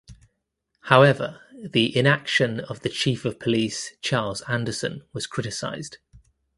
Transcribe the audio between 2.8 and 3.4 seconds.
Chief of